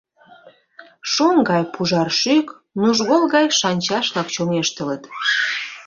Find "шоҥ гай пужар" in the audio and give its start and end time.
1.11-2.09